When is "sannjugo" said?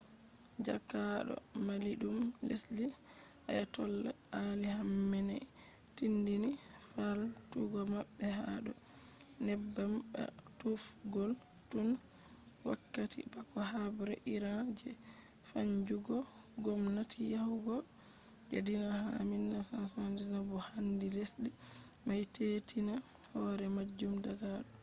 15.49-16.17